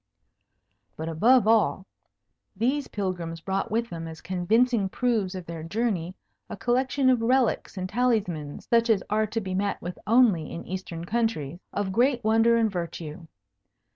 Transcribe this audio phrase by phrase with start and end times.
[0.97, 1.85] But above all,
[2.55, 6.15] these pilgrims brought with them as convincing proofs of their journey
[6.49, 10.65] a collection of relics and talismans (such as are to be met with only in
[10.65, 13.27] Eastern countries) of great wonder and virtue.